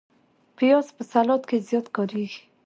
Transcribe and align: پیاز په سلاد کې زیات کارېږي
پیاز 0.57 0.87
په 0.95 1.03
سلاد 1.11 1.41
کې 1.49 1.57
زیات 1.67 1.87
کارېږي 1.95 2.41